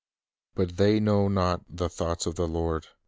But 0.55 0.77
they 0.77 0.99
know 0.99 1.27
not 1.27 1.61
the 1.69 1.87
thoughts 1.87 2.25
of 2.25 2.33
the 2.33 2.47
Lord, 2.47 2.85
neither 2.85 2.87
'Jer. 2.87 2.95